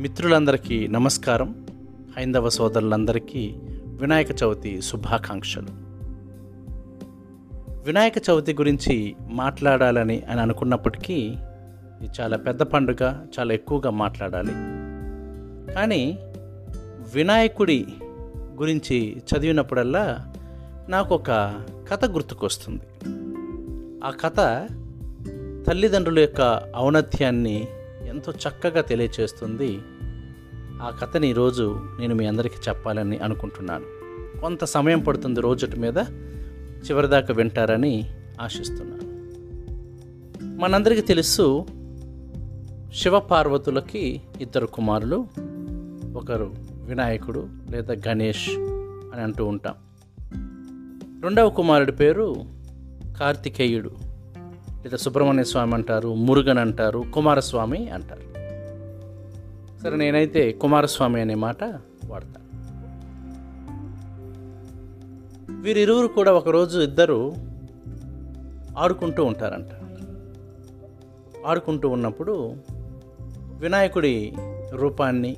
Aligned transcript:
మిత్రులందరికీ 0.00 0.86
నమస్కారం. 0.86 1.66
హైందవ 2.16 2.48
సోదరులందరికీ 2.48 3.54
వినాయక 3.86 4.26
చవితి 4.44 4.82
శుభాకాంక్షలు. 4.82 5.66
వినాయక 7.86 8.12
చవితి 8.30 8.52
గురించి 8.52 9.16
మాట్లాడాలని 9.30 10.22
అని 10.30 10.40
అనుకున్నప్పటికీ 10.40 11.14
ఇది 12.02 12.08
చాలా 12.20 12.36
పెద్ద 12.36 12.62
పండుగ 12.62 13.26
చాలా 13.38 13.54
ఎక్కువగా 13.54 13.90
మాట్లాడాలి. 13.90 14.52
కానీ 15.72 16.18
వినాయకుడి 17.14 17.86
గురించి 18.36 19.16
చదివినప్పుడల్లా 19.16 20.32
నాకు 20.88 21.14
ఒక 21.14 21.30
కథ 21.90 22.04
గుర్తుకొస్తుంది. 22.04 22.84
ఆ 24.04 24.10
కథ 24.10 24.36
తల్లిదండ్రుల 25.68 26.18
యొక్క 26.18 26.62
ఔన్నత్యాన్ని 26.76 27.68
ఎంతో 28.10 28.32
చక్కగా 28.32 28.80
తెలియచేస్తుంది 28.80 29.78
ఆ 30.82 30.98
కథని 31.02 31.28
ఈరోజు 31.30 31.80
నేను 32.00 32.14
మీ 32.14 32.26
అందరికీ 32.26 32.56
చెప్పాలని 32.68 33.18
అనుకుంటున్నాను. 33.18 33.84
కొంత 34.40 34.64
సమయం 34.64 35.00
పడుతుంది 35.00 35.40
రోజుటి 35.40 35.80
మీద 35.80 35.98
చివరిదాకా 36.90 37.34
వింటారని 37.34 38.10
ఆశిస్తున్నాను. 38.40 39.10
మనందరికీ 40.60 41.00
తెలుసు 41.00 41.66
శివపార్వతులకి 42.94 44.22
ఇద్దరు 44.40 44.66
కుమారులు 44.66 45.26
ఒకరు 46.16 46.54
వినాయకుడు 46.82 47.48
లేదా 47.70 47.94
గణేష్ 48.08 48.50
అని 49.14 49.20
అంటూ 49.20 49.46
ఉంటాం. 49.46 49.74
రెండవ 51.22 51.50
కుమారుడి 51.50 51.92
పేరు 51.92 52.36
కార్తికేయుడు. 53.20 54.09
లేదా 54.84 54.96
సుబ్రహ్మణ్య 54.96 55.44
స్వామి 55.44 55.74
అంటారు 55.74 56.14
మురుగన్ 56.14 56.58
అంటారు 56.58 57.04
కుమారస్వామి 57.14 57.90
అంటారు. 57.90 58.30
సరే 59.82 59.96
నేనైతే 59.96 60.52
కుమారస్వామి 60.52 61.20
అనే 61.20 61.34
మాట 61.34 61.64
వాడతాను 62.04 62.40
వీరిరువురు 65.62 66.06
కూడా 66.06 66.32
ఒకరోజు 66.32 66.80
ఇద్దరు 66.80 67.34
ఆడుకుంటూ 68.78 69.24
ఉంటారంట. 69.24 69.68
ఆడుకుంటూ 71.46 71.88
ఉన్నప్పుడు 71.88 72.56
వినాయకుడి 73.58 74.32
రూపాన్ని 74.72 75.36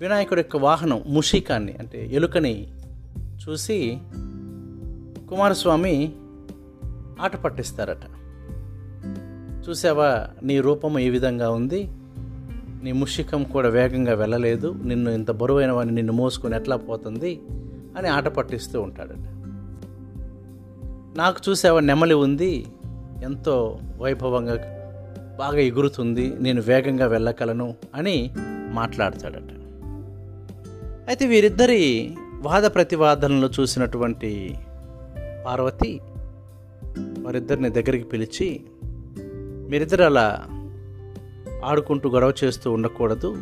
వినాయకుడి 0.00 0.40
యొక్క 0.40 0.56
వాహనం 0.56 1.04
ముషికాన్ని 1.06 1.72
అంటే 1.72 2.08
ఎలుకని 2.12 2.68
చూసి 3.48 3.98
కుమారస్వామి 5.28 6.12
ఆట 7.20 7.36
పట్టిస్తారట. 7.36 8.17
చూసావా 9.70 10.26
నీ 10.42 10.60
రూపం 10.60 10.98
ఏ 10.98 11.08
విధంగా 11.08 11.50
ఉంది. 11.50 11.88
నీ 12.82 12.92
ముషికం 12.92 13.44
కూడా 13.44 13.68
వేగంగా 13.68 14.14
వెళ్ళలేదు. 14.14 14.74
నిన్ను 14.84 15.10
ఇంత 15.10 15.30
బరువైన 15.30 15.70
వాడిని 15.70 15.94
నిన్ను 15.94 16.12
మోసుకుని 16.12 16.56
ఎట్లా 16.56 16.76
పోతుంది 16.76 17.40
అని 17.98 18.08
ఆట 18.08 18.28
పట్టిస్తూ 18.28 18.80
ఉంటాడట. 18.80 19.28
నాకు 21.18 21.50
చూసావా 21.50 21.80
నెమలి 21.80 22.14
ఉంది. 22.14 22.66
ఎంతో 23.22 23.78
వైభవంగా 23.96 24.54
బాగా 25.38 25.58
ఎగురుతుంది. 25.58 26.34
నేను 26.40 26.62
వేగంగా 26.62 27.06
వెళ్ళగలను 27.06 27.74
అని 27.94 28.30
మాట్లాడతాడట. 28.70 29.52
అయితే 31.08 31.26
వీరిద్దరి 31.26 32.14
వాద 32.42 32.62
ప్రతివాదనలు 32.62 33.50
చూసినటువంటి 33.60 34.54
పార్వతి 35.46 36.00
వారిద్దరిని 37.18 37.70
దగ్గరికి 37.70 38.04
పిలిచి 38.04 38.60
మీరిద్దరు 39.68 40.02
అలా 40.02 40.46
ఆడుకుంటూ 41.64 42.10
గొడవ 42.10 42.32
చేస్తూ 42.44 42.72
ఉండకూడదు. 42.72 43.36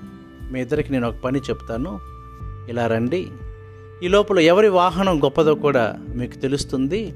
మీ 0.52 0.60
ఇద్దరికి 0.60 0.92
నేను 0.92 1.08
ఒక 1.08 1.14
పని 1.14 1.38
చెప్తాను. 1.38 2.00
ఇలా 2.68 2.86
రండి. 2.86 3.26
ఈ 4.02 4.08
లోపల 4.08 4.38
ఎవరి 4.38 4.68
వాహనం 4.68 5.24
గొప్పదో 5.24 5.54
కూడా 5.54 5.98
మీకు 6.16 6.34
తెలుస్తుంది. 6.34 7.12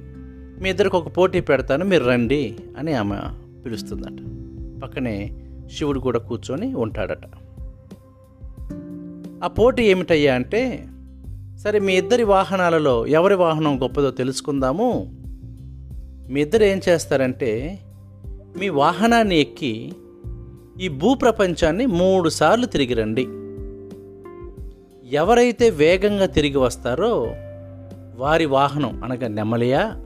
మీ 0.62 0.70
ఇద్దరికి 0.70 0.96
ఒక 0.96 1.16
పోటీ 1.16 1.40
పెడతాను. 1.40 1.84
మీరు 1.84 2.04
రండి 2.04 2.56
అని 2.78 2.92
ఆమె 2.92 3.16
పిలుస్తుందట. 3.64 4.40
పక్కనే 4.82 5.42
శివుడు 5.72 6.00
కూడా 6.00 6.18
కూర్చొని 6.18 6.74
ఉంటాడట. 6.74 7.22
ఆ 9.44 9.46
పోటీ 9.46 9.82
ఏమిటయ్యా 9.82 10.34
అంటే 10.34 10.88
సరే 11.58 11.78
మీ 11.78 11.96
ఇద్దరి 11.96 12.22
వాహనాలలో 12.22 13.06
ఎవరి 13.06 13.34
వాహనం 13.34 13.82
గొప్పదో 13.82 14.10
తెలుసుకుందాము. 14.10 15.12
మీ 16.30 16.40
ఇద్దరు 16.40 16.64
ఏం 16.64 16.80
చేస్తారంటే 16.88 17.78
మీ 18.58 18.68
వాహనాన్ని 18.68 19.38
ఎక్కి 19.38 19.92
ఈ 20.80 20.88
భూప్రపంచాన్ని 20.88 21.86
మూడు 21.86 22.28
సార్లు 22.28 22.66
తిరిగి 22.66 22.94
రండి. 22.94 23.26
ఎవరైతే 25.16 25.70
వేగంగా 25.70 26.26
తిరిగి 26.26 26.58
వస్తారో 26.58 27.34
వారి 28.16 28.46
వాహనం 28.46 29.04
అనగా 29.04 29.28
నెమలియా 29.28 30.04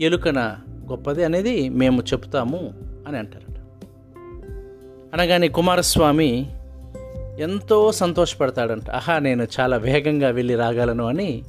ఎలుకన 0.00 0.56
గొప్పది 0.90 1.24
అనేది 1.24 1.68
మేము 1.68 2.02
చెప్తాము 2.02 2.72
అని 3.08 3.18
అంటారట. 3.18 3.58
అనగానే 5.14 5.48
కుమారస్వామి 5.48 6.50
ఎంతో 7.38 7.92
సంతోషపడతాడంట. 7.92 8.90
ఆహా 8.90 9.18
నేను 9.18 9.46
చాలా 9.60 9.76
వేగంగా 9.76 10.28
వెళ్ళి 10.28 10.54
రాగలను 10.54 11.04
అని 11.04 11.42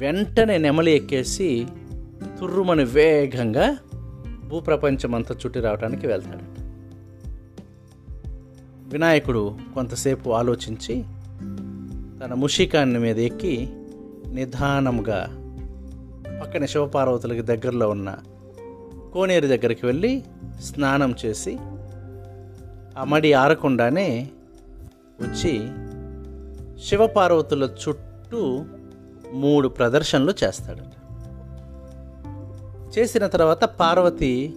వెంటనే 0.00 0.58
నెమలి 0.58 0.92
ఎక్కేసి 0.92 1.66
తుర్రుమని 2.40 2.84
వేగంగా 2.84 3.76
భూప్రపంచం 4.50 5.14
అంతా 5.14 5.34
చుట్టి 5.34 5.60
రావడానికి 5.60 6.06
వెళ్తాడు. 6.06 6.60
వినాయకుడు 8.90 9.58
కొంతసేపు 9.74 10.30
ఆలోచించి 10.30 11.04
తన 12.24 12.34
ముషికాన్ని 12.34 12.98
మీద 12.98 13.18
ఎక్కి 13.18 13.68
నిదానముగా 14.28 15.20
పక్కన 16.42 16.64
శివపార్వతులకి 16.64 17.42
దగ్గరలో 17.42 17.90
ఉన్న 17.90 18.16
కోనేరు 19.14 19.46
దగ్గరికి 19.46 19.86
వెళ్ళి 19.86 20.22
స్నానం 20.62 21.14
చేసి 21.24 21.56
ఆ 22.98 23.04
మడి 23.04 23.32
ఆరకుండానే 23.32 24.30
వచ్చి 25.20 25.52
శివపార్వతుల 26.88 27.64
చుట్టూ 27.64 28.64
మూడు 29.32 29.68
ప్రదర్శనలు 29.68 30.34
చేస్తాడట. 30.44 30.99
చేసిన 32.98 33.26
తర్వాత 33.26 33.64
పార్వతి 33.64 34.54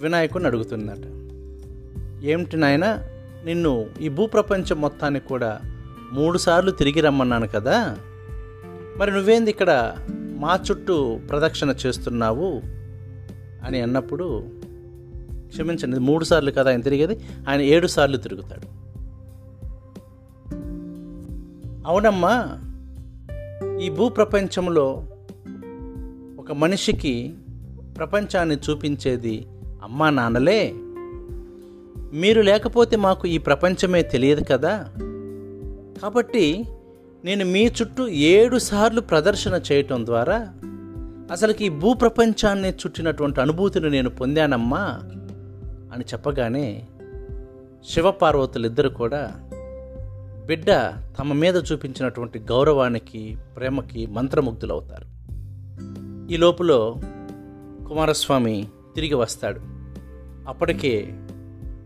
వినాయకుడిని 0.00 0.48
అడుగుతున్నట. 0.48 1.04
ఏమిటి 2.24 2.56
నాయన 2.56 3.04
నిన్ను 3.44 3.86
ఈ 4.00 4.08
భూప్రపంచం 4.08 4.80
మొత్తానికి 4.80 5.28
కూడా 5.28 5.60
మూడుసార్లు 6.12 6.70
తిరిగి 6.70 7.00
రమ్మన్నాను 7.00 7.48
కదా. 7.48 7.96
మరి 8.96 9.10
నువ్వేంది 9.10 9.50
ఇక్కడ 9.50 9.96
మా 10.14 10.58
చుట్టూ 10.70 11.18
ప్రదక్షిణ 11.30 11.74
చేస్తున్నావు 11.86 12.62
అని 13.64 13.80
అన్నప్పుడు 13.80 14.42
క్షమించండి 15.48 15.98
మూడు 15.98 16.24
సార్లు 16.24 16.50
కదా 16.50 16.70
ఆయన 16.70 16.80
తిరిగేది 16.80 17.20
ఆయన 17.48 17.60
ఏడు 17.60 17.86
సార్లు 17.86 18.16
తిరుగుతాడు. 18.16 18.78
అవునమ్మా 21.86 22.58
ఈ 23.80 23.90
భూప్రపంచంలో 23.90 25.06
ఒక 26.48 26.56
మనిషికి 26.56 27.34
ప్రపంచాన్ని 27.96 28.56
చూపించేది 28.56 29.48
అమ్మా 29.82 30.10
నాన్నలే? 30.10 30.72
మీరు 32.12 32.42
లేకపోతే 32.42 32.96
మాకు 32.96 33.28
ఈ 33.28 33.38
ప్రపంచమే 33.38 34.02
తెలియదు 34.02 34.44
కదా? 34.44 34.88
కాబట్టి 36.02 36.64
నేను 37.24 37.44
మీ 37.44 37.66
చుట్టూ 37.66 38.08
ఏడు 38.08 38.58
సార్లు 38.58 39.00
ప్రదర్శన 39.00 39.60
చేయటం 39.72 40.06
ద్వారా 40.06 40.48
అసలుకి 41.32 41.64
ఈ 41.64 41.68
భూప్రపంచాన్ని 41.68 42.70
చుట్టినటువంటి 42.70 43.40
అనుభూతిని 43.40 43.90
నేను 43.90 44.10
పొందానమ్మా 44.10 45.00
అని 45.94 46.04
చెప్పగానే 46.04 46.88
శివపార్వతులిద్దరు 47.90 48.88
కూడా 48.88 49.32
బిడ్డ 50.46 50.66
తమ 51.18 51.32
మీద 51.32 51.56
చూపించినటువంటి 51.72 52.38
గౌరవానికి 52.38 53.36
ప్రేమకి 53.56 54.06
మంత్రముగ్ధులవుతారు. 54.06 55.17
ఈ 56.30 56.36
లోపల 56.36 56.94
కుమారస్వామి 57.88 58.68
తిరిగి 58.94 59.14
వస్తాడు. 59.14 59.60
అప్పటికే 60.48 61.04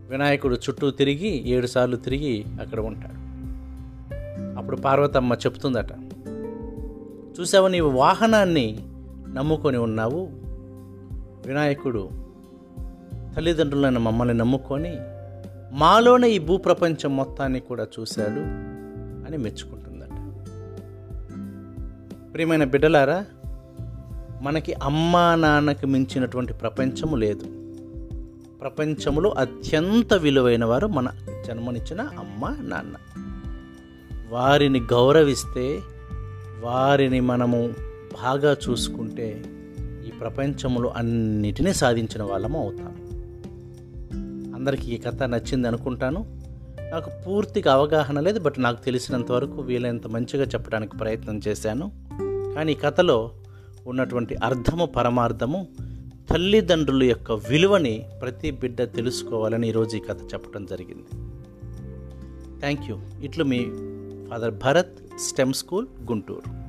వినాయకుడు 0.09 0.55
చుట్టూ 0.55 0.91
తిరిగి 0.91 1.49
ఏడుసార్లు 1.49 1.95
తిరిగి 1.95 2.45
అక్కడ 2.61 2.79
ఉంటాడు. 2.79 3.23
అప్పుడు 4.59 4.75
పార్వతమ్మ 4.75 5.33
చెప్తుందట 5.33 5.91
చూసావు 7.39 7.67
నీవు 7.67 7.89
వాహనాన్ని 7.89 8.79
నమ్ముకొని 9.33 9.77
ఉన్నావు? 9.77 10.27
వినాయకుడు 11.47 12.09
తల్లిదండ్రులను 13.35 13.99
మమ్మల్ని 13.99 14.33
నమ్ముకొని 14.33 14.97
మాలోనే 15.71 16.29
ఈ 16.29 16.39
భూప్రపంచం 16.39 17.15
మొత్తాన్ని 17.15 17.59
కూడా 17.59 17.87
చూశాడు 17.99 18.41
అని 19.27 19.37
మెచ్చుకుంటుందట. 19.37 20.15
ప్రియమైన 22.33 22.63
బిడ్డలారా 22.63 23.25
మనకి 24.43 24.73
అమ్మా 24.73 25.35
నాన్నకి 25.35 25.87
మించినటువంటి 25.87 26.53
ప్రపంచము 26.53 27.15
లేదు. 27.15 27.43
ప్రపంచంలో 28.61 29.29
అత్యంత 29.29 30.13
విలువైన 30.13 30.65
వారు 30.65 30.87
మన 30.87 31.07
జన్మనిచ్చిన 31.47 32.01
అమ్మ 32.01 32.49
నాన్న. 32.49 32.95
వారిని 34.29 34.79
గౌరవిస్తే 34.79 35.79
వారిని 36.61 37.19
మనము 37.19 37.69
బాగా 38.23 38.57
చూసుకుంటే 38.69 39.45
ఈ 40.07 40.11
ప్రపంచంలో 40.11 40.89
అన్నిటినీ 40.89 41.73
సాధించిన 41.73 42.23
వాళ్ళము 42.23 42.59
అవుతాం. 42.59 42.95
అందరికీ 44.55 44.91
ఈ 44.91 44.97
కథ 44.97 45.23
నచ్చింది 45.23 45.67
అనుకుంటాను. 45.67 46.41
నాకు 46.91 47.09
పూర్తిగా 47.27 47.73
అవగాహన 47.73 48.19
లేదు 48.19 48.39
బట్ 48.39 48.53
నాకు 48.57 48.85
తెలిసినంత 48.85 49.31
వరకు 49.31 49.61
వీలైనంత 49.61 50.07
మంచిగా 50.07 50.43
చెప్పడానికి 50.43 50.97
ప్రయత్నం 50.97 51.41
చేశాను. 51.47 51.91
కానీ 52.55 52.71
ఈ 52.71 52.75
కథలో 52.75 53.31
ఉన్నటువంటి 53.87 54.35
అర్థము 54.35 54.85
పరమార్థము 54.85 55.67
తల్లిదండ్రుల 56.29 57.03
యొక్క 57.03 57.31
విలువని 57.31 58.05
ప్రతి 58.21 58.51
బిడ్డ 58.51 58.81
తెలుసుకోవాలని 58.81 59.67
ఈరోజు 59.67 59.97
ఈ 59.97 59.99
కథ 59.99 60.21
చెప్పడం 60.33 60.65
జరిగింది. 60.65 61.07
థ్యాంక్ 62.59 62.81
యూ 62.89 62.99
ఇట్లు 63.21 63.43
మీ 63.43 63.65
father 64.29 64.51
Bharat 64.51 65.19
stem 65.19 65.53
school 65.53 65.87
Guntur 66.11 66.62